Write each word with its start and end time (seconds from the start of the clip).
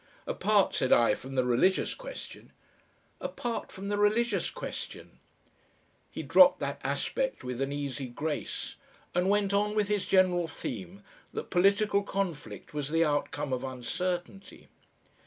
"Apart," 0.25 0.73
said 0.73 0.91
I, 0.91 1.13
"from 1.13 1.35
the 1.35 1.43
religious 1.43 1.93
question." 1.93 2.51
"Apart 3.19 3.71
from 3.71 3.89
the 3.89 3.99
religious 3.99 4.49
question." 4.49 5.19
He 6.09 6.23
dropped 6.23 6.59
that 6.59 6.81
aspect 6.83 7.43
with 7.43 7.61
an 7.61 7.71
easy 7.71 8.07
grace, 8.07 8.77
and 9.13 9.29
went 9.29 9.53
on 9.53 9.75
with 9.75 9.89
his 9.89 10.07
general 10.07 10.47
theme 10.47 11.03
that 11.33 11.51
political 11.51 12.01
conflict 12.01 12.73
was 12.73 12.89
the 12.89 13.05
outcome 13.05 13.53
of 13.53 13.63
uncertainty. 13.63 14.69